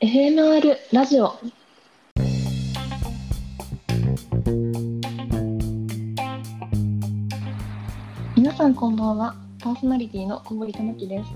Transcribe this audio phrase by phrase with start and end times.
[0.00, 1.34] FMR ラジオ。
[8.36, 9.34] 皆さんこんばんは。
[9.58, 11.30] パーソナリティの小堀玉樹です。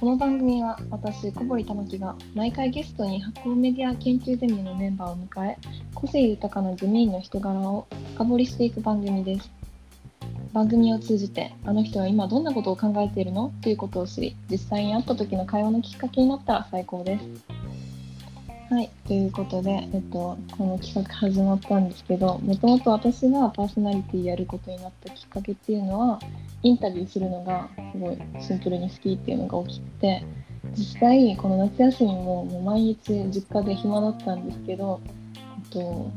[0.00, 5.56] この番組は私小堀玉樹が毎回ゲストに発酵メディア研究ゼミのメンバーを迎え
[5.94, 9.48] 個性豊かなゼミ員の人柄を深掘りしていく番組です。
[10.52, 13.52] 番組を通じてあの人は今どんなことを考えているの？
[13.62, 17.61] ということを知り実際に会った時の会話のきっかけになったら最高です。
[18.72, 26.18] はい、ということで、えっと、この企画始まったんですけど、もともと私がパーソナリティやることになったきっかけっていうのは、
[26.62, 30.24] インタビューするのがすごいシンプルに好きっていうのが大きくて、
[30.74, 36.10] 実際、この夏休みももう毎日実家で暇だったんですけど、えっと、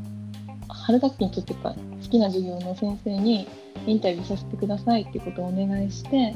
[0.66, 1.76] 春学期にとってた好
[2.10, 3.46] きな授業の先生に
[3.86, 6.34] インタビューさせてくださいっていうことをお願いして、えっ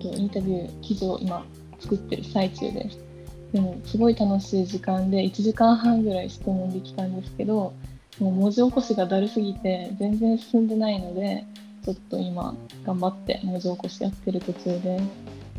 [0.00, 1.44] と、インタビュー記事を今
[1.80, 3.09] 作ってる最中です。
[3.52, 7.74] でもすごい楽しい時間で1時間半ぐらい質問できたんですけど
[8.18, 11.44] もう文字起こしがだるすぎて全然進んでないので
[11.84, 15.00] ちょっと今頑張って文字起こしやってる途中で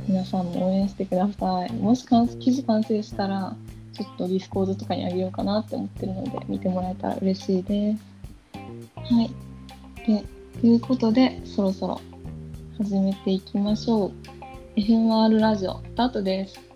[0.08, 1.74] 皆さんも応援してください。
[1.74, 2.06] もし
[2.40, 3.56] 記事完成したら
[3.94, 8.04] ちょっとディスコードとかにあげようかなって思ってるので見てもらえたら嬉しいです。
[8.96, 9.30] はい。
[10.08, 10.24] で
[10.60, 12.02] ということでそろそろ
[12.78, 14.12] 始めていきましょう。
[14.76, 16.71] FMR ラジオスタートです。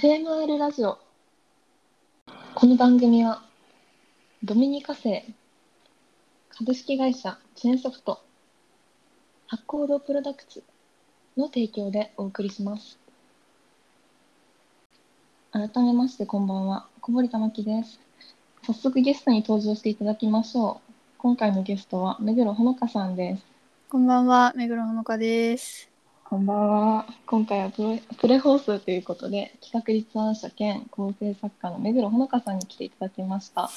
[0.00, 0.96] FMR ラジオ。
[2.54, 3.42] この番組は
[4.44, 5.26] ドミニカ製
[6.50, 8.20] 株式会社チェーンソフト
[9.48, 10.62] 発酵堂プロダクツ
[11.36, 12.96] の提供でお送りします。
[15.50, 17.98] 改めましてこんばんは小堀玉樹です。
[18.62, 20.92] 早速ゲストに登場していただきましょう。
[21.18, 23.44] 今回のゲストは目黒ほのかさんです。
[23.88, 25.87] こんばんは目黒ほのかです。
[26.28, 27.06] こんばんは。
[27.24, 33.70] 今回はプレプレ放送ということで、企画立案者兼構成作家の目黒ほのかさんに来ていただきました。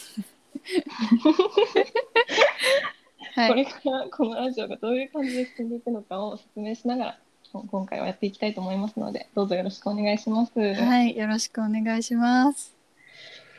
[3.35, 7.17] はい、 これからこのラジオがどういう感じで進んでいくのかを説明しながら、
[7.53, 10.51] 今回はやっていきたいと思いますので、どうぞよろしくお願いします。
[10.59, 12.75] はい、よろしくお願いします。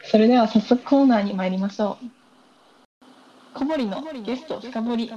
[0.05, 2.07] それでは早速コーナーに参りましょう。
[3.55, 5.11] 小堀のゲスト深掘り。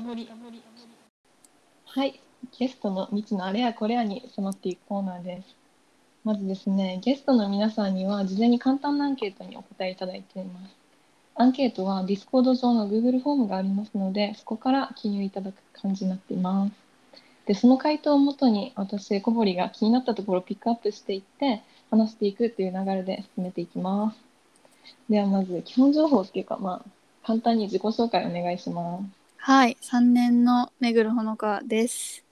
[1.83, 2.21] はい。
[2.57, 5.55] ゲストの未知のあれやこれやに迫っていくコーナーです。
[6.23, 10.75] まずですね、ゲストの皆さんには事前に簡単なアンケートにお答えいただいています。
[11.35, 16.71] アンケートは Discord 上の Google フォームがありますので、そこから記入いただく感じになっています。
[17.45, 21.61] で、その回答をもとに私、小堀が気になったところをピックアップしていって、
[21.91, 24.17] 話していくという流れで進めていきます。
[25.09, 26.89] ではまず、基本情報っていうか、まあ、
[27.23, 29.03] 簡単に自己紹介お願いします。
[29.37, 32.24] はい、3年の目黒ほのかです。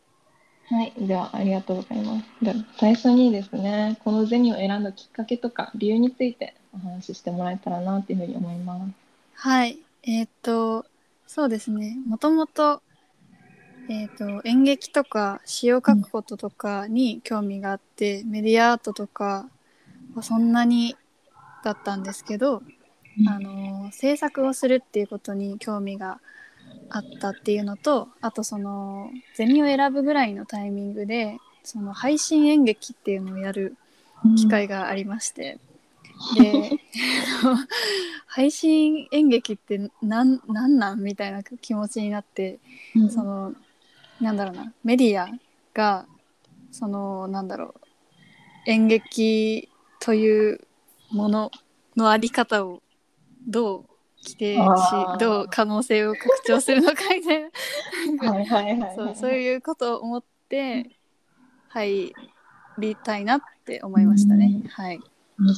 [0.74, 2.26] はい、ではありがとうございます。
[2.42, 8.92] では最初にですね、このゼミを選んだきっかけとか理由についてお話ししてもらえたらなっていうふうに思います。
[9.36, 10.88] はい、えーっと、
[11.28, 12.82] そうですね、もともと、
[13.88, 19.48] えーっと、演劇とか詩を書くこととかに興味があって、メディアアートとか
[20.16, 20.96] はそんなに
[21.64, 22.64] だったんですけど、
[23.28, 26.20] あの制作をするっていうことに興味が
[26.90, 33.76] あったっていうのとあとそのゼミを選ぶぐらいのタイミングでその配信演劇っていうのをやる
[34.38, 35.60] 機会がありまして、
[36.38, 36.80] で
[38.28, 42.60] 配信演劇ってなんなんなんみたいな気持ちになって、
[42.96, 43.10] うん。
[43.10, 43.54] その
[44.22, 45.30] なんだろうなメディア
[45.74, 46.06] が
[46.72, 47.82] そのなんだろう
[48.66, 49.70] 演劇
[50.00, 50.62] という
[51.12, 51.52] もの
[51.96, 52.82] のあり方を
[53.48, 53.86] どう
[54.24, 57.44] 規定しどう可能性を拡張するのかみたい
[58.20, 58.96] なはいはいはいはい。
[58.96, 60.90] そうそういうことを思って
[61.70, 62.16] 入
[62.78, 64.62] りたいなって思いましたね。
[64.64, 65.00] うんはい、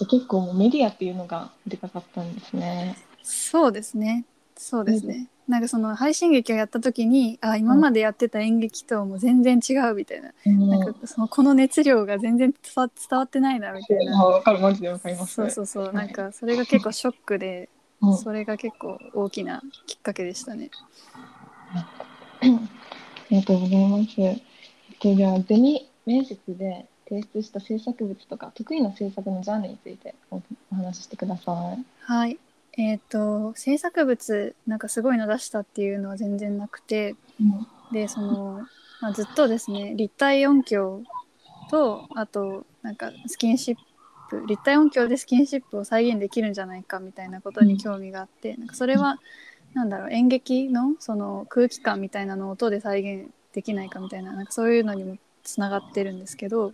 [0.09, 2.95] 結構メディアっていうのがでかかったんですね。
[3.23, 4.25] そうですね。
[4.57, 5.27] そうですね。
[5.47, 14.19] なんかその配信劇をやった時にあ今までやってた演劇とはもう全然違うみたいな,、うんなんかそのこの熱量が全然伝わってないなみたいな。
[14.19, 15.35] あわかるマジでわかります。
[15.49, 17.69] そうそうなんかそれが結構ショックで、
[18.01, 20.69] うんそれが結構大きなきっかけでしたね。
[22.41, 22.47] あ
[23.31, 24.21] りがとうございます。
[24.21, 24.41] えっ
[24.99, 31.85] と、じゃあ、ゼミ面接で提出した制作物とか、得意な制作のジャンルについておお話ししてください。
[32.01, 32.37] はい。
[32.77, 37.15] えっ、と制作物なんかすごいの出したっていうのは全然なくて、
[37.91, 38.67] でその、
[39.01, 41.01] まあ、ずっとですね立体音響
[41.69, 43.77] とあとなんかスキンシッ
[44.29, 49.19] プ立体音響でスキンシップを再現できるんじゃないかみたいなことに興味があって、なんかそれは
[49.73, 56.73] なんだろう演劇のその空気感みたいなのを音で再現できないかみたいななんかそういうのにもつながってるんですけど、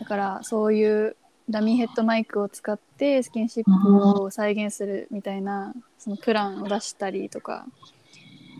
[0.00, 1.16] だからそういう
[1.50, 7.66] ダミーヘッドマイクを使ってスキンシップを再現するみたいなそのプランを出したりとか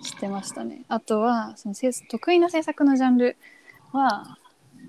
[0.03, 0.83] してましたね。
[0.89, 1.75] あとはその
[2.09, 3.37] 得意な制作のジャンル
[3.93, 4.39] は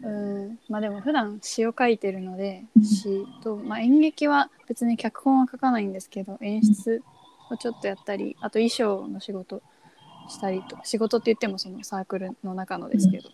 [0.04, 7.02] うんまあでも普段詩を書いてるので詩と、まあ、演劇は別に脚本は書かないんですけど演出
[7.52, 9.62] をちょっとやったりあと衣装の仕事
[10.30, 13.30] したりと仕事って言ってもそのサークルの中のですけど、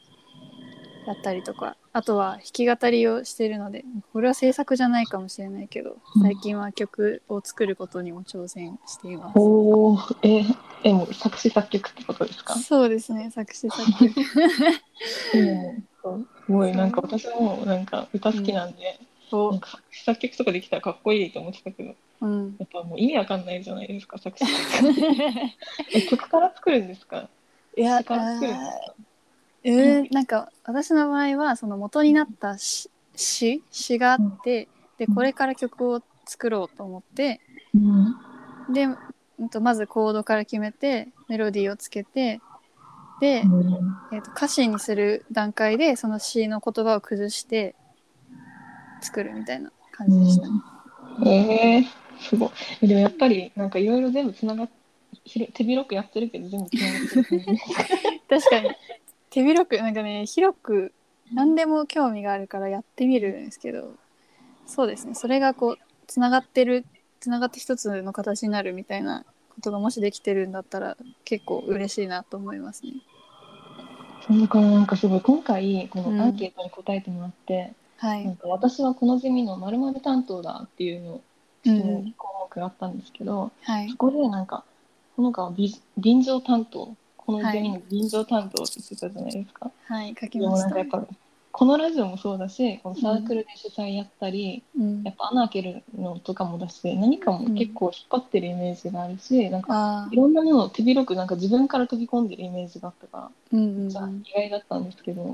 [1.06, 3.84] やったりとかあとは弾き語りをしてるので
[4.14, 9.38] これは制作じゃないかもしれないけど最近は曲を作ることにも挑戦しています。
[9.38, 10.44] おおえ
[10.84, 12.56] えもう作詞作曲ってことですか？
[12.56, 14.14] そうですね作詞作曲。
[16.46, 19.00] すごいなんか私もなんか歌好きなんで、
[19.32, 19.36] う。
[19.36, 24.46] ん、なんか作曲とかできたらかっこいいと思ってたけど、うん、やっぱもう意味わかんないじゃないですか作詞。
[26.10, 27.28] 曲から作るんですか？
[27.78, 28.94] いやから作るんですか？
[29.64, 34.68] えー、なんか私の場合はその元になった詩詩があって、
[34.98, 37.42] でこれから曲を作ろうと思って、
[37.74, 38.16] うん、
[38.74, 38.88] で
[39.60, 42.40] まずコードから決めてメロディーをつけて
[43.20, 43.44] で、
[44.12, 47.76] えー、と歌詞にする段階でその詩の言葉を崩して
[49.02, 50.60] 作るみたいな感じでした、ね。
[51.26, 52.52] えー、すご
[52.82, 52.88] い。
[52.88, 54.70] でもやっぱりなんかいろいろ全部つながっ
[55.54, 57.58] 手広くやってるけど全部つながってる。
[58.30, 58.72] 確かに
[59.30, 60.94] 手広くなんかね広く
[61.34, 63.96] 何でも興味があるからやってみるんですけど
[64.66, 65.78] そうですねそれがこう
[66.08, 66.86] つながってる
[67.20, 69.26] つながって一つの形になるみたいな
[69.56, 72.94] ことがもしできてるんだったら結構嬉しいなと思いますね。
[74.28, 81.22] そんななんかすごい今回このアンケートに答えてもらって、うん、はい、なんか私はこのゼミのまる担当だっていうの
[81.64, 84.64] 質問項目があったんですけど、うんはい、そこでなんか
[85.16, 85.54] この子は
[85.98, 89.72] 臨場担当この全員臨場担当って言ってたじゃないですか。
[89.86, 90.78] はい、書きました。
[90.78, 91.06] やっぱ
[91.58, 103.18] このラジオもそうだし、このサークルで主催やったり、うん、やっぱ穴開けるのとかもだし、何かも結構引っ張ってるイメージがあるし、うん、なんかいろんなものを手広くなんか自分から飛び込んでるイメージがあったか
[103.52, 105.34] ら、うんうん、じゃあ意外だったんですけど、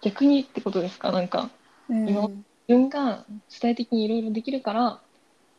[0.00, 1.12] 逆にってことですか？
[1.12, 1.50] なんか、
[1.90, 2.38] うん、今自
[2.68, 5.00] 分が主体的にいろいろできるから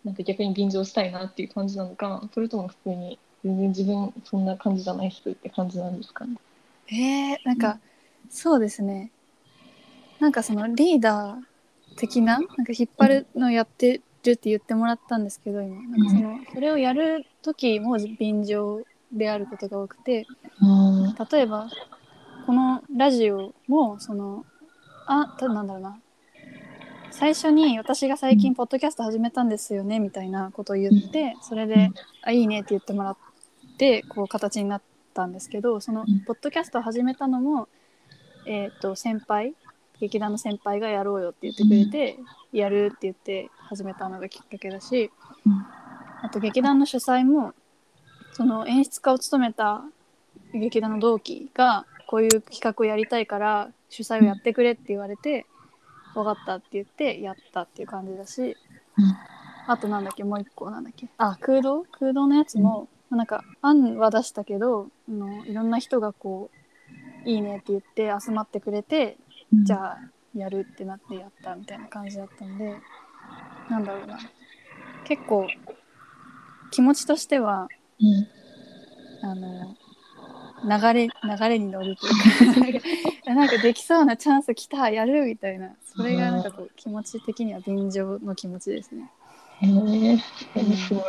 [0.06, 6.36] なんか逆に便乗したいなっていう感じなのかそれとも普通に全然自分そんな感じじゃない人って感じなんですかね？
[6.88, 7.74] えー、なんか、
[8.26, 9.12] うん、そうですね。
[10.20, 15.82] なんかそのリーダー的ななんか引っ張るのやってるって言ってもらったんですけど今。
[15.82, 20.28] なんかそのそれをやる時も便乗であることが多くて、
[21.32, 21.70] 例えば
[22.46, 24.46] このラジオもその
[25.08, 26.00] あなんだろうな。
[27.12, 33.18] 最初に私が最近ポッドキャスト始めたんですよねみたいなことを言ってそれで「あいいね」って言ってもらっ
[33.78, 34.82] てこう形になっ
[35.14, 37.68] たんですけどそのポッドキャストを始めたのも、
[38.46, 39.56] えー、と先輩
[40.00, 42.20] 劇団の先輩がやろうよって言ってくれて、
[42.54, 45.12] やるって言って始めたのがきっかけだし、
[46.22, 47.54] あと劇団の主催も
[48.32, 49.84] その演出家を務めた
[50.54, 55.46] 劇団の同期がこういう企画をやりたいから主催をやってくれって言われて、
[56.16, 58.58] 分かったって言ってやったっていう感じだし、
[59.68, 61.08] あとなんだっけもう一個なんだっけ。
[61.18, 61.86] あ空洞？
[61.92, 66.50] 空洞のやつも、なんか案は出したけどあのいろんな人がこ
[67.26, 69.98] ういいねって言って集まってくれて、うん、じゃあ
[70.34, 72.76] やるってなってやったみたいな感じだったんで
[73.70, 74.20] なんだろうな
[75.06, 75.48] 結構
[76.72, 77.68] 気持ちとしては、
[78.00, 79.76] うん、あの
[80.64, 82.80] 流れ流れに乗るという
[83.24, 89.12] か なんかできそうなチャンス来たやるみたいなそれがなんかこう気持ち的には便乗の気持ちですね。
[89.62, 91.04] へえすごい。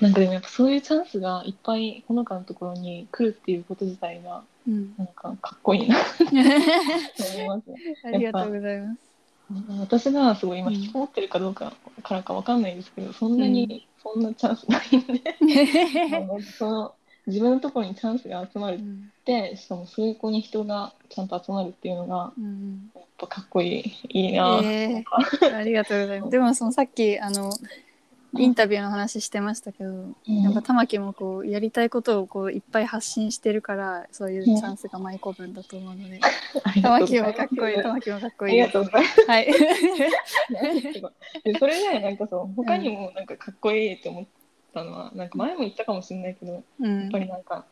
[0.00, 5.96] なんかでもやっぱそういうチャンスがいっぱいほのかのところに来るっていうこと自体が、なんかかっこいいな。
[5.96, 6.34] と 思
[7.44, 7.64] います、
[8.04, 9.10] ありがとうございます。
[9.80, 11.72] 私がすごい今引きこもってるかどうか
[12.04, 16.94] からかわかんないですけど、そんなにそんなチャンスないんで、 その
[17.26, 18.80] 自分のところにチャンスが集まるっ
[19.24, 22.32] て、しかもそういう子に人がちゃんと集まるっていうのが、
[22.94, 25.04] やっぱかっこいいいいな、えー、
[25.56, 26.30] ありがとうございます。
[26.30, 27.52] でもそのさっきあの
[28.34, 36.20] インタビューの話してましたけど、うん、なんか玉木もこうやりたいことをこういっぱい発信してるからそういうチャンスが舞い込むんだと思うので、
[36.82, 38.62] 玉木もかっこいい玉木もかっこいい。
[38.62, 39.26] ありがとうございます。
[39.26, 39.46] はい。
[41.44, 44.24] でそれでなんかそう他にもなんかかっこいいって思っ
[44.72, 47.64] たのは、なんか前も言ったかもしれないけど、うん、やっぱりなんか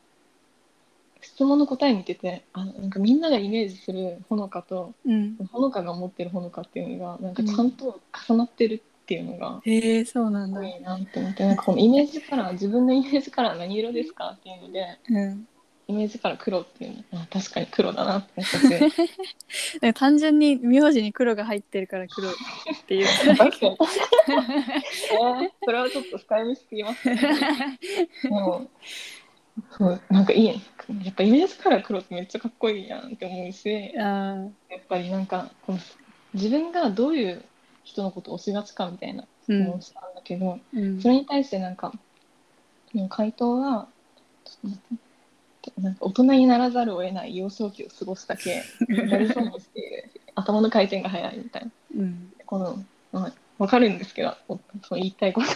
[1.21, 10.61] 質問の答え見ててあなんかみんながイメージするほのかと、うん、ほのかが持ってるほのかっていうのがなんかちゃんと重なってるっていうのがへえそうなんだ。
[10.61, 15.49] すごいなって思ってなんかこのイメージカラー自分のイメージカラー何色ですかっていうのでうん。
[15.91, 18.91] イメージカラー黒っていうのあ確かに黒だなって思っ
[19.81, 19.93] て。
[19.97, 22.33] 単純に名字に黒が入ってるから黒っ
[22.87, 23.07] ていう。
[23.09, 23.33] それ
[25.79, 27.17] はちょっと深読みすぎますね。
[28.25, 28.69] でも
[29.79, 30.61] そうなんかいいね
[31.05, 35.79] やっぱイメージカラー黒ってめっちゃかっこいいやんって思うしあーやっぱりなんかこの
[36.35, 37.43] 自分がどういう
[37.88, 39.61] 人のことを推しがちかみたいなうん。
[39.61, 41.00] 質問をしたんだけど、うん。
[41.00, 41.92] それに対してなんか
[43.09, 43.88] 回答は
[45.78, 50.11] なんか大人にならざるを得ない幼少期を過ごすだけやりそうにしている。
[50.35, 51.71] 頭の回転が速いみたいな。
[51.97, 52.33] うん。
[52.47, 55.49] この、まあ、分かるんですけどおその言いたいこと。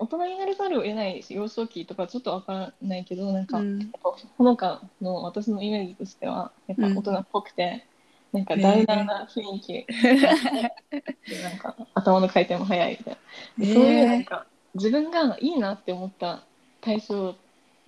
[0.00, 3.92] 大人にならざるを得ない幼少期とかちょっと分からないけどなんか、うん。
[4.36, 7.86] ほのかの私のイメージとしてはやっぱ大人っぽくて、
[8.32, 13.16] なんか大々な雰囲気、でなんか頭の回転も速いみたい
[13.58, 16.42] な、でそういうなんか自分がいいなって思った
[16.80, 17.34] 対象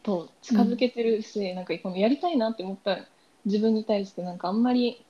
[0.02, 2.98] と近づけてるし、なんかこのやりたいなって思った
[3.46, 5.02] 自分に対してなんかあんまり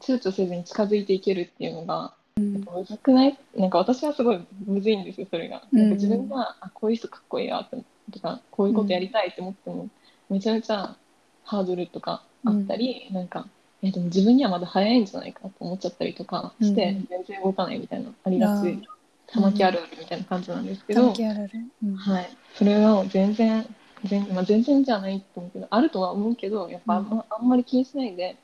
[0.00, 2.52] 躊躇せずに近づいていけるっていうのがうん。
[2.54, 3.38] むずくない？
[3.56, 5.62] なんか私はすごいむずいんですよそれが。
[5.72, 5.80] うん。
[5.80, 7.76] なんか自分があこういう人かっこいいなって
[8.10, 9.88] とかこういうことやりたいって思っても、
[10.30, 10.96] めちゃめちゃ
[11.44, 13.46] ハードルとかあったり、なんか
[13.82, 18.88] えでも自分にはまだ早いんじゃないかと思っちゃったりとかして、うん全然動かないみたいなありがち。
[19.32, 21.96] 玉木あるあるみたいな感じなんですけど、うん。
[21.96, 23.66] はい、それは全然
[24.04, 28.36] 全,、まあ、全然じゃないと思うけどあるとは思うけどやっぱあんま,、あんまり気にしないで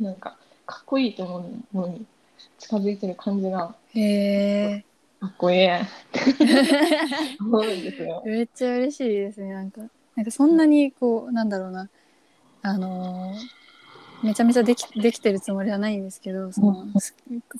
[0.00, 0.36] なんか
[0.66, 2.06] かっこいいと思うものに
[2.58, 4.84] 近づいてる感じがへえ
[5.20, 5.68] かっこいい
[7.40, 8.22] 思うんですよ。
[8.26, 9.82] めっちゃ嬉しいですねなんか。
[10.14, 11.88] なんかそんなにこうなんだろうな。
[12.62, 13.57] あのー
[14.22, 16.86] めちゃめちゃできできてるつもりはないんですけどその、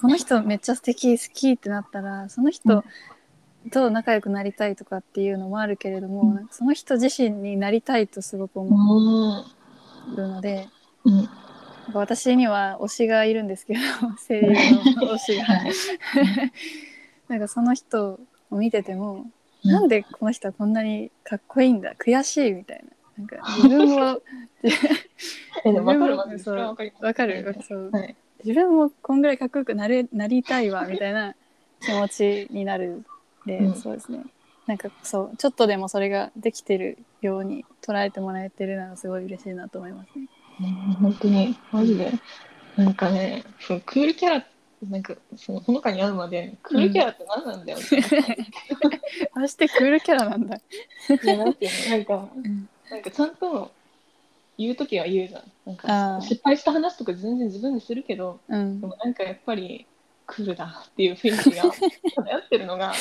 [0.00, 2.84] この人めっちゃ素敵好きってなったらその人
[3.70, 6.34] と仲良くなりたいとかっていうのもあるけれども、うん。
[6.34, 9.44] なんかその人自身になりたいとすごくう思ん。
[10.16, 10.68] うので、
[11.04, 11.28] うん。
[11.92, 13.80] 私には推しがいるんですけど
[14.26, 14.54] 声優の
[15.14, 15.46] 推しが。
[17.28, 19.26] なんかその人を見てても、
[19.64, 19.70] うん。
[19.70, 24.22] なんでこの人はこんなにかっこいいんだ悔しいみたいななんか 自分を
[25.64, 26.50] えでも分かるかります。
[27.04, 27.56] わかる。
[27.66, 27.90] そう。
[27.90, 28.16] はい。
[28.44, 31.34] 自分もこんぐらいかっこよくなれなりたいわみたいな
[31.80, 33.04] 気持ちになる
[33.44, 33.74] で、うん。
[33.74, 34.24] そうですね。
[34.66, 40.28] なんかそうちょっとでもそれができてるように捉えてもらえてるならすごい嬉しいなと思いますね。
[40.60, 41.58] うん本当に。
[41.72, 42.12] マジで。
[42.76, 44.46] なんかねそのクールキャラ
[44.88, 47.96] なんかそのほのかに会うまでクールキャラって何なんだよって。
[47.96, 48.10] 思っ
[49.34, 50.56] たあしてクールキャラなんだ。
[50.56, 50.60] い
[51.26, 51.96] やなんていうの？
[51.96, 53.70] なんかうんなんかちゃんと
[54.56, 55.42] 言うときは言うじゃん。
[55.66, 59.86] なんか失敗した話とか全然自分でするけど、うんでもなんかやっぱり
[60.26, 61.62] クールだっていう雰囲気が
[62.14, 62.92] 漂ってるのが、や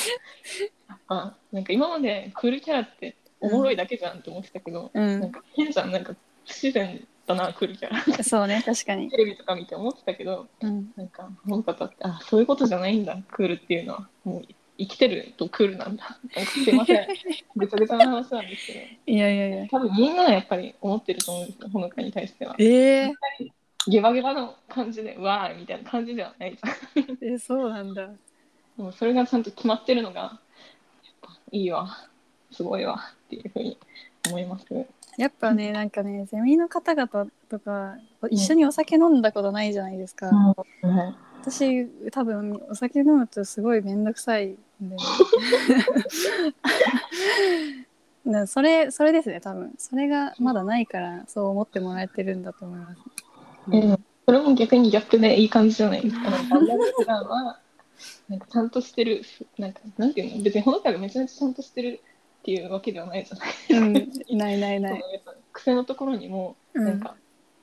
[0.94, 6.14] っぱなんか今までクールキャラっておもろいだけじゃんって思ってたけど、うん、なんか変じゃん、なんか
[6.46, 8.24] 不自然だな、クールキャラ。
[8.24, 9.18] そうね確かにテ。
[9.18, 14.08] レビとか見て思ってたけど、うん、なんか、この方って、あ、そういうことじゃないんだ、クールっていうのは。
[14.24, 14.44] もう
[14.78, 16.18] 生きてるとクールなんだ。
[16.36, 17.06] なんかすいません。
[17.56, 22.54] ぐちゃぐちゃな話なんですけいやいやいやど、多分みんなはやっぱり思ってると思うんですよ、ほのかに対しては。
[22.60, 23.14] えー、
[23.88, 27.32] ゲバゲバの感じで、わーいみたいな感じではないじゃん。
[27.34, 28.06] えそうなんだ。
[28.06, 30.38] でもそれがちゃんと決まってるのが、
[31.50, 32.08] いいわ、
[32.52, 33.76] すごいわっていうふうに
[34.28, 34.66] 思います。
[35.16, 37.96] やっぱねなんかねゼミの方々とか
[38.30, 40.26] 一緒にお酒飲んだことないじゃないですか。
[40.26, 44.96] はい私多分お酒飲むとすごい面倒くさいんで、
[48.30, 53.00] なそれそれですね多分それがまだないからそう思ってもらえてるんだと思います。
[53.72, 56.02] えーそれも逆にギャップでいい感じじゃない？
[56.02, 56.30] ですか。
[56.30, 56.56] なんか
[56.98, 57.58] 普段は、
[58.28, 59.22] なんかちゃんとしてる、
[59.56, 60.42] なんか、なんていうの？
[60.44, 62.02] 別にほのかがめちゃめちゃちゃんとしてる
[62.40, 63.88] っていうわけではないじゃない？
[63.88, 65.02] うん、ないないない。
[65.54, 67.16] 癖のところにも、うんなんか、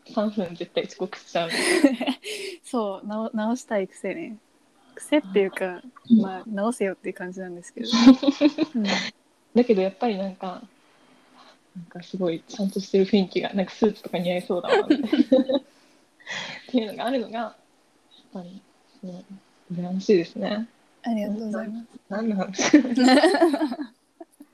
[0.08, 1.50] 3分絶対遅刻しちゃう。
[2.66, 4.38] そう直直したい癖ね。
[4.96, 5.82] 癖っていうか、
[6.22, 7.88] まあ直せよっていう感じなんですけど。
[8.76, 8.84] うん
[9.56, 10.62] だけどやっぱりなんか、
[11.78, 14.84] なんかすごいちゃんとしてる雰囲気が、なんかスーツとか似合いそうだわ。
[14.84, 17.56] っていうのがあるのが、やっ
[18.34, 18.62] ぱり、
[19.04, 19.26] うん
[19.74, 20.68] 羨ましいですね。
[21.02, 21.88] ありがとうございます。
[22.10, 22.80] 何の話う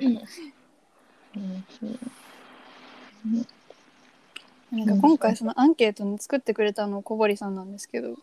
[0.10, 0.22] ん
[4.78, 8.16] なんか今回そのアンケートに作ってくれたの小堀さんなんですけど、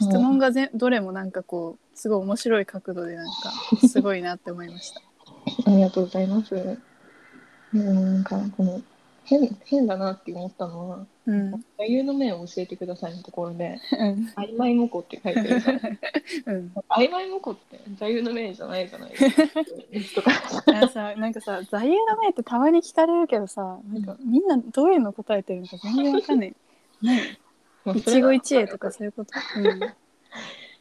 [0.00, 3.52] 質問がぜどれもなんかこうすごい面白い角度でなんか
[3.88, 5.00] すごいなって思いました。
[5.66, 6.78] ありがとうございます。
[7.74, 8.80] うん、なんかこの
[9.24, 15.78] 変変だなって思ったのは、うん座右の銘を教えてくださいのところでうん「曖昧もこ」って書いてるから
[16.46, 19.16] うん曖昧もこって座右の銘じゃないじゃないで
[20.02, 20.22] すか
[20.82, 26.54] とかなんかさ座右の銘ってたまに聞かれるけどさなんかみんなどういうの答えてるのか全然わかんない。
[27.94, 29.30] 一期一会とかそういうこと？
[29.58, 29.80] うん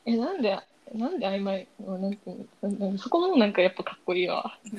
[0.05, 0.58] えなんで
[0.93, 1.67] なんで曖昧？
[1.79, 2.48] なんていう
[2.98, 4.58] そこもなんかやっぱかっこいいわ。
[4.65, 4.72] ち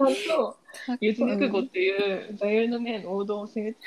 [0.00, 0.56] ゃんと
[1.00, 3.78] 四字熟語っていう座右の銘の王道を攻めつ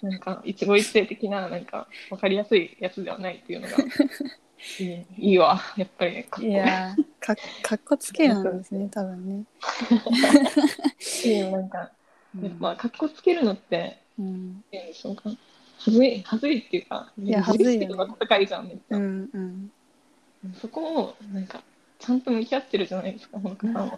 [0.00, 3.76] つなんか一期一会的ななんかわかりやすいやつではないっていうのが
[4.78, 6.50] いいいいわやっぱりかっこいい。
[6.50, 9.44] いやーかかっこつけなんですね多分ね。
[11.52, 11.90] なんか
[12.40, 15.30] やっぱかっこつけるのってうんいいんでしょうか？
[15.80, 18.96] はずいはずいっていうかいやはずいよね高いじゃんめっちゃ。
[18.96, 19.70] うんうん
[20.58, 21.62] そこをなんか
[21.98, 23.96] ちゃんと向き合ってるじゃないですか、ほのかさんは。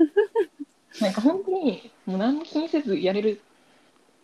[1.01, 3.41] なんか本当にもう何も気にせずやれる、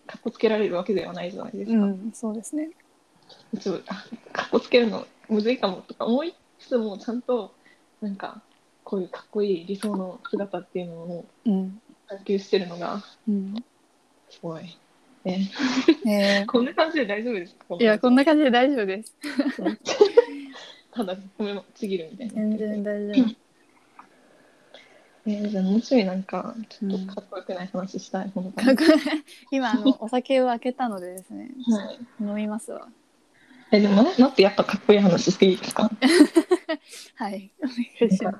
[0.07, 1.79] かっこつけられるわけではないじゃないですか。
[1.79, 2.71] うんそうですね。
[3.61, 7.55] ちょっとあかっこつけるのむずいかもとか思いつつもちゃんと
[8.01, 8.43] なんか
[8.83, 13.55] こういうかっこいい理想の姿っていうのをうん探求してるのがうん。
[14.29, 14.77] すごい。
[15.29, 17.65] ええ こんな感じで大丈夫ですか？
[17.75, 19.15] ー、いやこんな感じで大丈夫です。
[20.93, 22.33] ただ褒めちぎるみたいな。
[22.35, 23.37] 全然大丈夫。
[25.27, 28.91] えーじゃあもうちょいなんかちょっとかっこよくない話したい、ほのかかっこいい
[29.51, 32.89] 今あのお酒を開けたのでですねはい飲みますわ。
[33.71, 35.91] えでも待ってやっぱかっこいい話していいですか？
[37.17, 38.39] はいお願いします。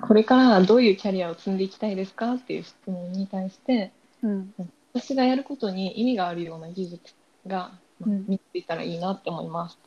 [0.00, 2.32] これからどういうキャリアを積んでいきたいですか？
[2.32, 4.54] っていう質問に対してうん
[4.94, 7.14] 私がやることに意味があるような技術
[7.46, 7.72] が、
[8.28, 9.78] 見ついたらいいなって思います。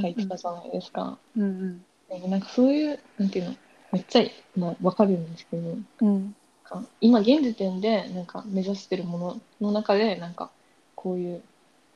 [0.00, 1.84] 書いてたじゃないですか、うんうん。
[2.08, 3.54] でもなんかそういうなんていうの
[3.92, 4.22] めっちゃ、
[4.56, 10.50] まあ、分かるんですけどうんか今現時点でなんか目指してるものの中でなんか
[10.94, 11.42] こういう、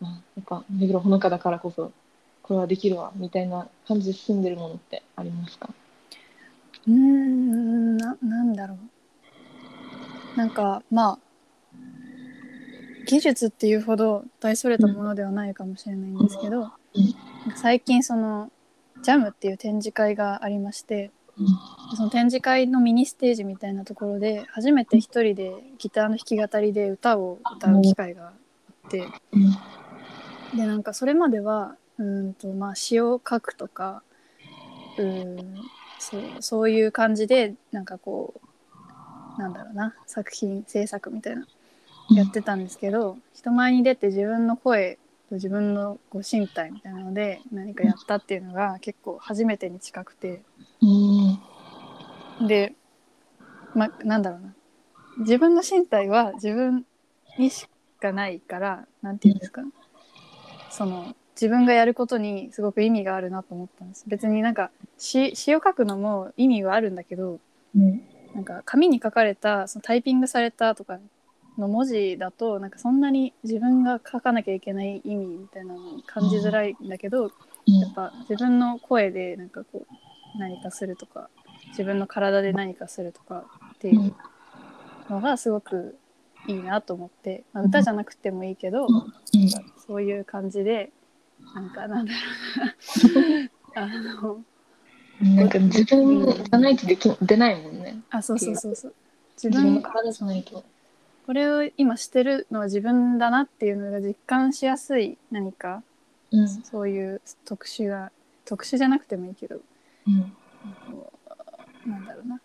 [0.01, 1.93] まあ、なんか目黒ほのかだからこそ
[2.43, 5.71] これはできるわみたいな感じで進んでるものってありますか？
[6.87, 8.79] うーんななんだろう。
[10.37, 11.19] なんかまあ
[13.15, 16.73] 技術っていうほど大それたものではないかもしれないんですけど、
[17.55, 18.51] 最近その
[19.05, 21.13] ジャムっていう展示会がありまして
[21.97, 29.07] その展示会のミニステージみたいなところで初めて一人でギターの弾き語りで歌を歌う機会があって
[30.57, 34.03] でなんかそれまではうんとまあ詩を書くとか
[34.99, 35.37] うん
[36.01, 38.35] そうそういう感じでなんかこ
[39.39, 41.47] うなんだろうな作品制作みたいな
[42.11, 50.43] やってたんですけど人前に出て自分の声と自分のこう身体みたいなので何かやったっていうのが結構初めてに近くて。
[50.83, 52.47] うん。
[52.47, 52.75] で
[53.75, 54.55] まなんだろうな。
[55.19, 56.85] 自分の身体は自分
[57.39, 57.69] にし
[58.01, 59.63] かないからなんていうんですか。
[60.71, 64.05] その自分がやることにすごく意味があるなと思ったんです。
[64.07, 67.41] 別になんか詩詩を書くのも意味はあるんだけど
[67.75, 68.03] うん。
[68.35, 70.99] なんか紙に書かれたそのタイピングされたとか
[71.59, 77.31] の文字だとなんかそんなに自分が書かなきゃいけない意味みたいなのを感じづらいんだけど
[77.67, 81.31] やっぱ自分の声でなんかこう何かするとか
[81.69, 84.15] 自分の体で何かするとかっていう
[85.09, 85.97] のがすごく
[86.47, 88.87] いいなと思って、まあ、歌じゃなくてもいいけど
[89.87, 90.91] そういう感じで
[91.55, 93.51] なんかなんだろうな。
[93.83, 94.45] あの
[95.21, 98.01] なんか自分じゃないとでき出ないもんね。
[98.11, 98.95] あそうそうそうそう。
[99.37, 100.65] 自自分の分体じゃないと。
[101.27, 105.83] これを今してるのは自分だなっていうのが実感しやすい何か。
[106.31, 106.49] うん。
[106.49, 108.11] そういう特殊が
[108.45, 109.61] 特殊じゃなくてもいいけど。
[110.07, 110.33] うん。
[111.87, 112.41] なんだろうな。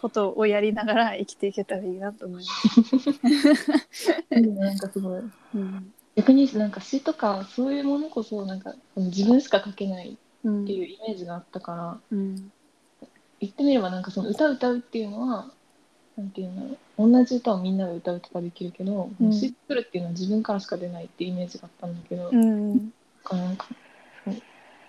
[0.00, 2.50] ことをやりながら生きていけたらいいなと思いま
[3.92, 4.20] す。
[4.30, 5.22] なんかすごい。
[5.54, 5.94] うん。
[6.16, 12.52] 逆になんか詩とかそういうものこそなんか自分しか書けないうんっていうイメージがあったからうん。
[13.40, 15.50] 言ってみればなんかその歌歌うっていうのは
[16.16, 17.10] なんていうんだろう。
[17.10, 19.32] 同じ歌をみんなで歌うとかできるけど、うん。
[19.32, 22.92] 詩作るっていうのは自分からしか出ないっていうイメージがあったんだけど、うん。
[23.30, 23.66] なんか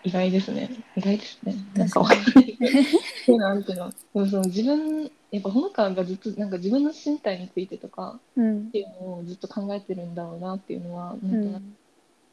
[0.04, 0.70] 意外ですね。
[0.96, 1.56] 意外ですね。
[1.76, 2.58] なん確かにかわかんない。
[3.28, 8.68] ういうのあるけどでもその自分やっぱほのかがずっとなんか自分の身体についてとかうん。
[8.68, 11.76] っていうのをずっと考えてるんだろうなっていうのはうなんかん。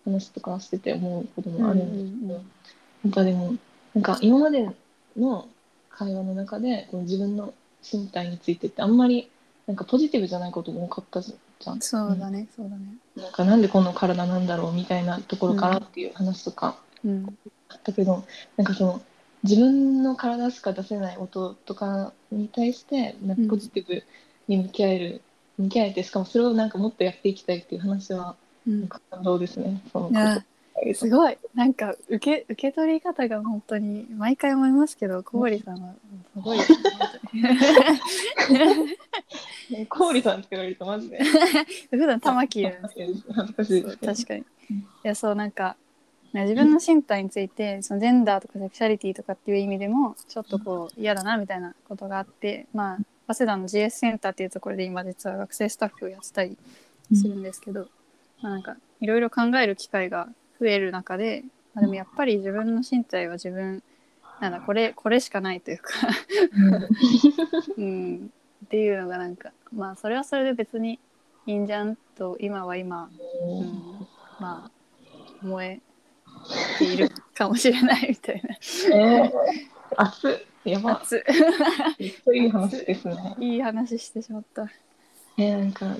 [0.04, 2.50] 話とかしてて思うこともあるんですけど、うん。
[3.04, 3.54] なんかでも
[3.94, 4.68] なんか今まで
[5.16, 5.48] の
[5.88, 9.30] 会話の中でこの自分の身体についてってあんまり
[9.66, 11.80] なんかポジティブじゃないことも多かったじゃん。
[11.80, 12.82] そうだねそうだね。
[13.16, 17.26] なんかなんでこの体なんだろうみたいなところからっていう話とかうん。
[17.68, 18.24] あったけど、
[18.56, 19.00] なんかその
[19.42, 24.02] 自分の体しか出せない音とかに対してなんかポジティブ
[24.46, 25.22] に向き合える、
[25.58, 28.36] 向き合えてしかもそれをなんかもっとやっていきたいっていう話は
[29.10, 29.82] 感動ですね。
[29.92, 30.10] その
[30.94, 35.94] すごいなんか受け受け取り方が本当に毎回思いますけど小堀さんは
[36.34, 36.72] すごいです
[38.52, 38.96] ね
[39.70, 41.18] ねコーリさんって言われるとマジで。
[41.90, 44.14] 普段玉木なんですけど恥ずかしいですけど。
[44.14, 44.40] 確かに。
[44.40, 45.76] いうんやそうなんか
[46.32, 52.98] ね自分の身体についてそのジェンダーとかセクシャリティとかっていう意味でもちょっとこう嫌だなみたいなことがあってまあ
[53.34, 56.56] 早稲田の GS センターっていうところで今実は学生スタッフをやってたり
[57.14, 57.88] するんですけど、
[58.40, 60.28] まあなんかいろいろ考える機会が
[60.62, 61.42] 増える中で、
[61.74, 63.82] まあ、でもやっぱり自分の身体は自分
[64.40, 64.60] なんだ。
[64.60, 65.92] これこれしかないというか。
[67.76, 68.30] うん、
[68.64, 71.00] っていうのがなんかまあそれはそれで別に
[71.46, 73.10] いいんじゃんと今は今、
[73.44, 74.06] うん、
[74.38, 74.70] まあ
[75.42, 75.80] 思え
[76.78, 78.56] ているかもしれないみたいな。
[78.96, 79.32] えー、
[79.96, 80.32] 熱っ。
[80.64, 81.00] やば。
[81.00, 81.24] 熱
[81.98, 83.34] いい話ですね。
[83.40, 84.70] いい話してしまった。
[85.36, 85.96] えー、なんか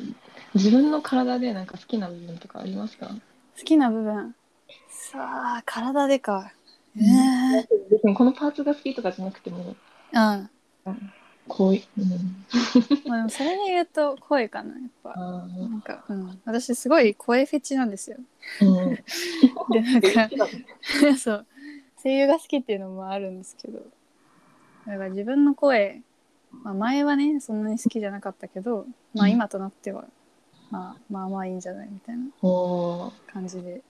[0.55, 3.09] 自分の体でなんか好きな部分とかありますか？
[3.09, 4.37] 好きな部分
[5.03, 6.53] さあ体でか
[6.97, 7.57] えうん。
[7.57, 7.69] え。
[7.91, 9.75] 別にこのパーツが好きとかじゃなくても、
[10.13, 10.51] うん。
[11.49, 12.09] こういう、うん、
[13.11, 15.15] まあでもそれで言うと声かなやっぱ。
[15.17, 18.19] なんか、うん、私すごい声フェチなんですよ。
[18.61, 18.95] うん。
[19.75, 20.47] でなんか
[21.19, 21.47] そう。
[22.01, 23.81] 声優が好きっていうのもあるんですけど。
[24.87, 26.01] だから自分の声、
[26.63, 29.33] まあ、前はねそんなに好きじゃなかったけど、まあ、うん。
[29.33, 30.05] 今となっては、
[30.71, 33.13] まあ、まあまあいいんじゃないみたいなおー。
[33.27, 33.83] 感じで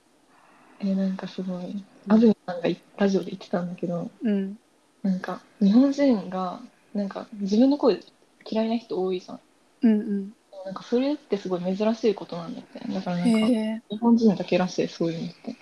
[0.82, 2.68] えーなんかすごい安住さんが
[2.98, 4.58] ラジオで言ってたんだけどうん。
[5.02, 6.60] なんか日本人が
[6.94, 8.00] なんか自分の声
[8.44, 9.40] 嫌いな人多いじゃん。
[9.82, 10.32] うん
[10.64, 12.78] なんかそれってすごい珍しいことなんだって。
[12.92, 15.50] だからうなんんか日本人だけらしいそういうのって。
[15.50, 15.54] っ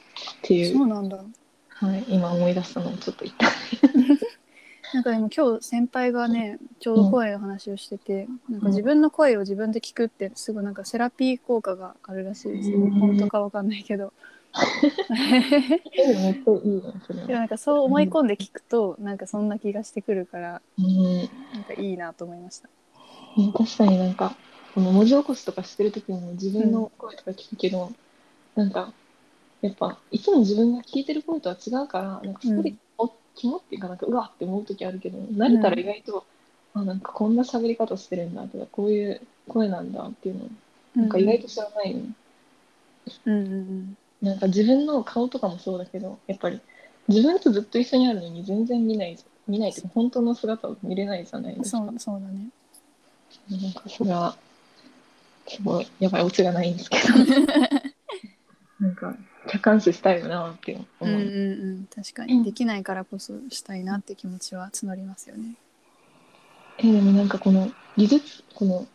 [0.42, 0.74] ていう。
[0.76, 1.24] そうなんだ。
[1.68, 3.46] はい、今思い出したのをちょっと言った
[4.92, 12.70] なんかでも今日先輩がねちょうど声の話をしてて、なんか自分の声を自分で聞くってすごいなんかセラピー効果があるらしいです。
[12.70, 12.90] よ、うん。
[12.90, 14.12] 本当かわかんないけど。
[14.16, 21.16] えでもめっちゃいいねそれは、でもなんかそう思い込んで聞くとなんかそんな気がしてくるからうん。
[21.54, 24.34] なんかいいなと思いましたね確かになんか
[24.74, 27.90] この文字起こしとかしてる時にも自分の声とか聞くけど、
[28.54, 28.92] なんか
[29.62, 36.24] やっぱいつも自分が聞いてる声とは違うからなんかそこで、うんおキモっていうかなんかうわって思う時あるけど慣れたら意外と、
[36.74, 40.48] あなんかこんな喋り方してるんだとかこういう声なんだっていうの
[40.96, 42.04] なんか意外と知らないよね、
[43.24, 46.60] うんうんうんなんか自分の顔とかもそうだけどやっぱり
[47.08, 51.78] 自分とずっと一緒にあるのに全然見ない見ないって本当の姿を見れないじゃないですか。
[51.78, 52.48] そうそうだね。
[53.50, 54.36] なんかそれは
[55.48, 57.08] すごいやばいオチがないんですけど。
[58.78, 59.14] なんか
[59.48, 62.44] 客観視したいよなって思う、うんうんうん確かに。
[62.44, 65.54] できないからこそしたいなって気持ちは募りますよね。
[66.78, 68.86] えでもなんかこの技術この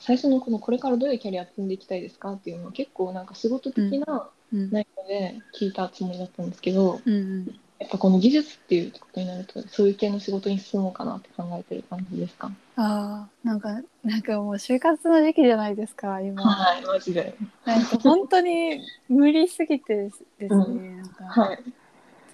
[0.00, 4.70] 最初のこのこれからどういうキャリア積んでいきたいですかっていうのは結構なんか仕事的なうん。
[4.70, 7.60] 内容で聞いたつもりだったんですけど、うんうん。
[7.78, 12.50] やっぱこの技術っていうことになるとそういう系の仕事に進もうかなって考えてる感じですか？
[12.76, 16.42] あーなんかなんかもう就活の時期じゃないですか今。
[16.42, 17.36] はいマジで。
[17.66, 21.24] なんか本当に無理すぎてですね、うなんか。
[21.24, 21.58] はい。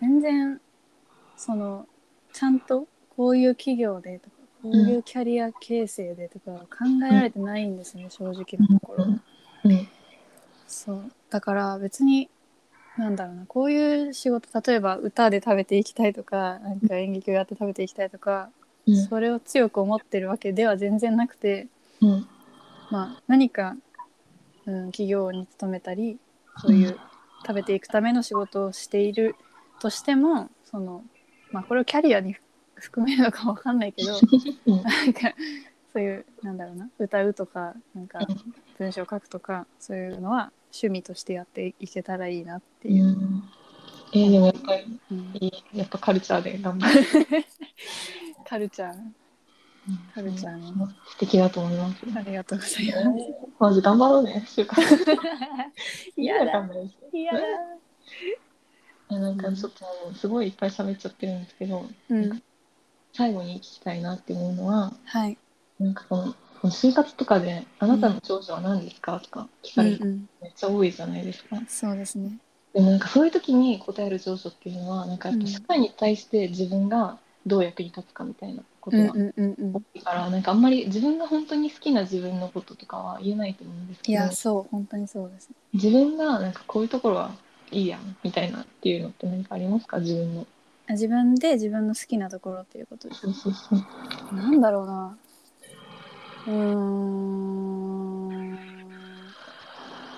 [0.00, 0.60] 全然
[1.36, 1.88] その
[2.32, 9.06] ちゃんとこういう企業でとかこういうキャリア形成でとか考えられてないんですね、正直なところ、
[9.64, 9.88] うん。
[10.68, 12.28] そうだから別に
[12.98, 18.50] なんだろうなこういう仕事例えば歌で食べていきたいとかなんか演劇をやって食べていきたいとか、
[18.86, 19.06] うん。
[19.06, 21.68] それを強く思ってるわけでは全然なくて
[22.02, 22.26] うん。
[22.90, 23.76] まあ何か、
[24.66, 26.18] うん、企業に勤めたり
[26.58, 26.98] そういう
[27.46, 29.36] 食べていくための仕事をしている
[29.80, 31.02] としてもその、
[31.50, 32.36] まあ、これをキャリアに
[32.74, 34.12] 含めるのかわかんないけど
[34.66, 34.82] うん。
[34.82, 35.32] なんか
[35.94, 38.18] そういうなんだろうな歌うとかなんか
[38.76, 43.04] 文章書くとかそういうのは趣味としてやっていけたらいいなっていう。
[43.04, 43.42] うん。
[44.14, 45.18] えーでもやっぱりうん。
[45.40, 47.06] いいやっぱカルチャーで頑張る。
[48.48, 48.94] カルチャー。
[50.14, 50.94] カルチャーね。
[51.08, 52.02] 素敵だと思います。
[52.14, 53.06] ありがとうございます。
[53.58, 54.82] マジ 頑張ろうね就活
[56.16, 56.68] 嫌だ。
[57.12, 57.38] 嫌だ。
[59.10, 62.42] えなんかちょっとすごいいっぱい喋っちゃってるんですけどうん。
[63.12, 65.36] 最後に聞きたいなって思うのははい。
[65.78, 66.34] なんかこの
[66.70, 72.38] 就活とかで「あなたの長所は何ですか?」とか聞かれるめっちゃ多いじゃないですか、そうですね。
[72.72, 79.72] でもなんかそういう時に答える長所っていうのはなんかやっぱ社会に対して自分がどう役に立つかみたいなことがうんうんうんうん。
[79.74, 85.50] 多いから、なんかあんまり自分が本当に好きな自分のこととかは言えないと思うんですけどいや、そう、本当にそうです。
[85.74, 87.30] 自分がなんかこういうところは
[87.70, 89.98] いいやんみたいなっていうのって何かありますか？
[89.98, 90.46] 自分の
[90.88, 93.20] あ自分で自分の好きなところっていうことです。
[93.22, 95.16] そうそうそうなんだろうな。
[96.46, 96.92] うーん。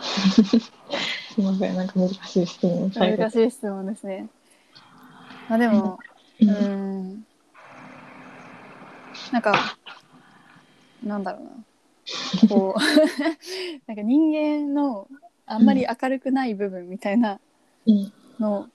[1.35, 4.29] すみません、なんか難しい質問難しい質問ですね。
[5.49, 5.99] まあでも、
[6.41, 6.51] ううん。
[6.51, 7.25] ん、
[9.33, 9.77] なんか、
[11.03, 11.51] なんだろうな。
[12.49, 12.81] こう、
[13.87, 15.09] なんか人間の
[15.47, 17.41] あんまり明るくない部分みたいな
[17.87, 18.13] うん。
[18.39, 18.69] の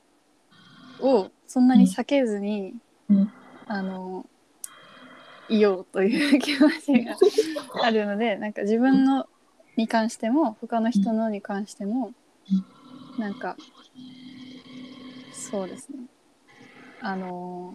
[0.99, 2.75] をそんなに避けずに、
[3.09, 3.31] うん。
[3.67, 4.25] あの、
[5.49, 7.17] いようという気持ちが
[7.83, 9.27] あるので、なんか自分の
[9.75, 12.13] に関しても、他の人のに関しても、
[13.17, 13.57] なんか、
[15.31, 15.99] そうですね。
[17.01, 17.73] あの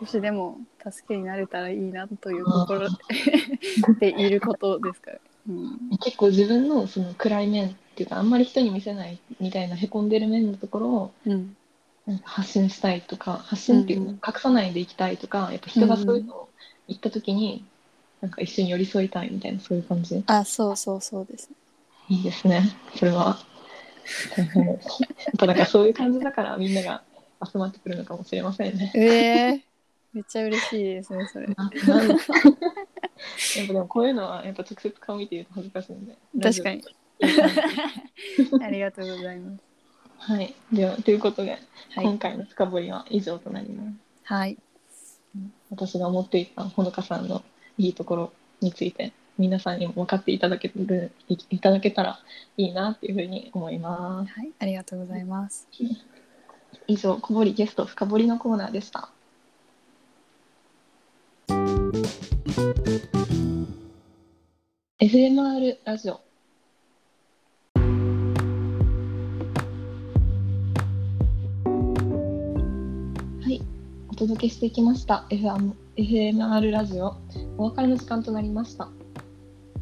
[0.00, 0.58] 少しでも
[0.90, 2.88] 助けになれたらいいなという心
[4.00, 11.54] で いることですから、うん、結構自分のその暗い面っていうかあんまり人に見せないみたいなへこんでる面のところをうん、
[12.24, 16.48] 発信したいとか発信っていうのうん隠さないでいきたいとかやっぱ人がそういうのを
[16.88, 17.64] 言った時に
[18.20, 20.22] なんか一緒に寄り添いたいみたいなそういう感じ。
[20.26, 21.50] あそうそうそうです。
[22.08, 22.62] いいですね。
[22.96, 23.38] それは。
[24.36, 24.48] やっ
[25.38, 27.02] ぱなんかそういう感じだからみんなが
[27.44, 28.92] 集まってくるのかもしれませんね。
[28.94, 29.64] ええ
[30.12, 31.46] めっちゃ嬉しいですねそれ。
[31.48, 31.56] やっ
[33.66, 36.16] ぱでもこういうのはやっぱ直接顔見て言うと恥ずかしいんで。
[36.40, 36.84] 確かに。
[38.62, 39.62] ありがとうございます。
[40.18, 40.54] はい。
[40.72, 41.58] ではということで、
[41.90, 43.94] はい、今回の深掘りは以上となります。
[44.24, 44.58] はい、
[45.72, 47.42] 私が思っていたほのかさんの
[47.78, 52.20] いいところについて皆さんにも分かっていただけるいいただけたら
[52.58, 54.32] いいなっていうふうに思います。
[54.38, 55.66] はい、ありがとうございます
[56.86, 59.10] 以上、小堀ゲスト深掘りのコーナーでした。
[64.98, 66.20] FMR ラジオ
[74.22, 75.26] 届けしてきました。
[75.30, 77.16] FM FMR ラジオ。
[77.58, 78.88] お別れの時間となりました。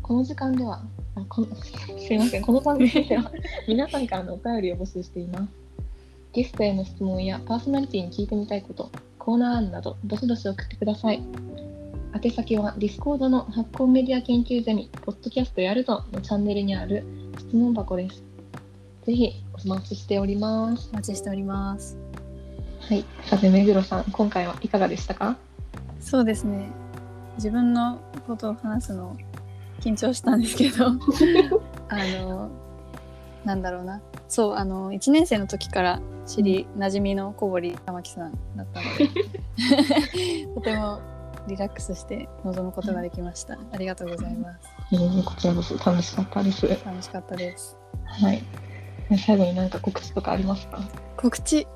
[0.01, 0.83] この時間では
[1.15, 1.49] あこの
[2.01, 2.43] すいません。
[2.43, 3.31] この番組では
[3.69, 5.53] 皆さんからのお便りを募集しています。
[6.33, 11.23] ゲストへの質問やパーソナリティに聞いてみたいことコーナー案などどしどし送ってください。
[12.25, 17.05] 宛先は Discord の発酵メディア研究ゼミポッドキャストやるとのチャンネルにある
[17.39, 18.23] 質問箱です。
[19.05, 19.33] ぜひ
[19.67, 20.89] お待ちしております。
[20.93, 22.10] お待ちしております
[22.91, 25.37] はい、さて目黒さん、今回はいかがでしたか？
[26.01, 26.67] そうですね。
[27.37, 29.17] 自分のことを話すの
[29.81, 30.87] 緊張したんですけど。
[31.89, 32.51] あの
[33.45, 34.01] なんだろうな。
[34.27, 39.09] そうあの1年生の時から知り馴染みの小堀玉木さんだったので。
[40.57, 41.01] とても
[41.47, 43.57] リラックスして臨むことができました。
[43.73, 44.69] ありがとうございます。
[44.93, 46.67] えーこちらこそ楽しかったです。
[46.85, 47.77] 楽しかったです。
[48.05, 48.43] はい。
[49.25, 50.81] 最後に何か告知とかありますか？
[51.17, 51.69] 告知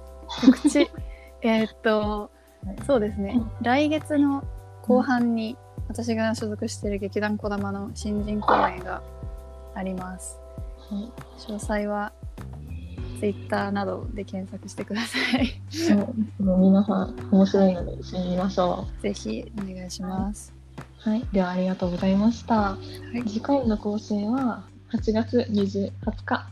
[0.42, 0.81] 告知
[1.42, 2.31] えーっと
[2.64, 4.44] はいそうですね来月の
[4.83, 5.57] 後半に
[5.88, 9.03] 私が所属している劇団こだまの新人公演が
[9.75, 10.38] あります
[10.90, 11.12] はい。
[11.38, 12.12] 詳細は
[13.20, 20.53] ツイッターなどで検索してくださいそうもう皆さん面白いので一緒に見ましょぜひお願いします
[21.07, 21.11] う。
[21.11, 21.27] はい。
[21.33, 22.55] ではありがとうございました。
[22.55, 22.79] は
[23.14, 26.47] い次回の更新は8月20 20日。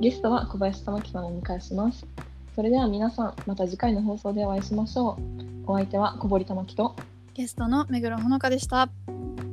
[0.00, 2.06] ゲストは小林玉樹さんをお迎えします。
[2.54, 5.18] それでは皆さんまた次回の放送でお会いしましょ
[5.66, 5.72] う。
[5.72, 6.94] お相手は小堀玉樹と
[7.34, 8.88] ゲストの目黒ほのかでした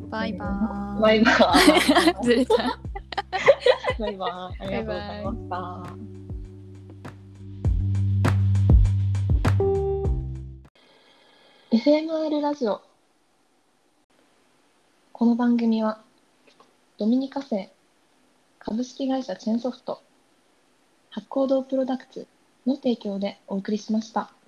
[0.09, 1.31] バイバーイバイバ
[2.19, 2.21] イ。
[2.23, 2.79] ずれた
[3.97, 4.65] バイバイ。
[4.65, 6.11] ありがとうございました。
[11.71, 12.81] FMR ラジオ
[15.11, 16.01] この番組は
[16.99, 17.71] ドミニカ製
[18.59, 20.03] 株式会社チェンソフト
[21.09, 22.27] 発行堂プロダクツ
[22.65, 24.40] の提供でお送りしました。